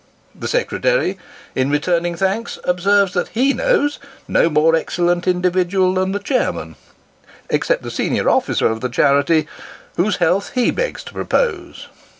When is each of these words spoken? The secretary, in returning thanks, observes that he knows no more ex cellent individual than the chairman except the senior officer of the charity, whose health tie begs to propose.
The 0.33 0.47
secretary, 0.47 1.19
in 1.53 1.69
returning 1.69 2.15
thanks, 2.15 2.57
observes 2.63 3.13
that 3.13 3.27
he 3.35 3.53
knows 3.53 3.99
no 4.27 4.49
more 4.49 4.75
ex 4.75 4.97
cellent 4.97 5.27
individual 5.27 5.93
than 5.93 6.11
the 6.11 6.17
chairman 6.17 6.75
except 7.51 7.83
the 7.83 7.91
senior 7.91 8.27
officer 8.27 8.65
of 8.65 8.81
the 8.81 8.89
charity, 8.89 9.47
whose 9.97 10.15
health 10.17 10.53
tie 10.55 10.71
begs 10.71 11.03
to 11.03 11.13
propose. 11.13 11.87